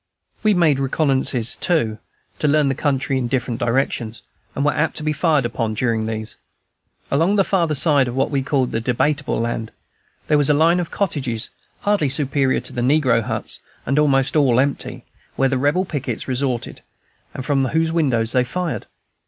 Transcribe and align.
We 0.41 0.55
made 0.55 0.79
reconnoissances, 0.79 1.55
too, 1.55 1.99
to 2.39 2.47
learn 2.47 2.69
the 2.69 2.73
country 2.73 3.19
in 3.19 3.27
different 3.27 3.59
directions, 3.59 4.23
and 4.55 4.65
were 4.65 4.73
apt 4.73 4.97
to 4.97 5.03
be 5.03 5.13
fired 5.13 5.45
upon 5.45 5.75
during 5.75 6.07
these. 6.07 6.37
Along 7.11 7.35
the 7.35 7.43
farther 7.43 7.75
side 7.75 8.07
of 8.07 8.15
what 8.15 8.31
we 8.31 8.41
called 8.41 8.71
the 8.71 8.81
"Debatable 8.81 9.39
Land" 9.39 9.69
there 10.25 10.39
was 10.39 10.49
a 10.49 10.55
line 10.55 10.79
of 10.79 10.89
cottages, 10.89 11.51
hardly 11.81 12.09
superior 12.09 12.61
to 12.61 12.73
negro 12.73 13.21
huts, 13.21 13.59
and 13.85 13.99
almost 13.99 14.35
all 14.35 14.59
empty, 14.59 15.05
where 15.35 15.49
the 15.49 15.59
Rebel 15.59 15.85
pickets 15.85 16.27
resorted, 16.27 16.81
and 17.35 17.45
from 17.45 17.65
whose 17.65 17.91
windows 17.91 18.31
they 18.31 18.43
fired. 18.43 18.87